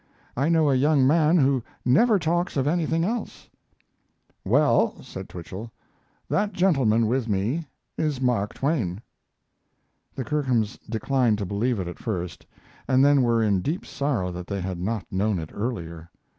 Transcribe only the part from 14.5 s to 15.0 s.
had